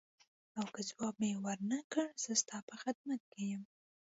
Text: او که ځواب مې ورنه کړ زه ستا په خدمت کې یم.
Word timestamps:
او 0.59 0.65
که 0.75 0.81
ځواب 0.89 1.13
مې 1.21 1.31
ورنه 1.45 1.79
کړ 1.93 2.07
زه 2.23 2.33
ستا 2.41 2.57
په 2.69 2.75
خدمت 2.83 3.21
کې 3.31 3.41
یم. 3.51 3.63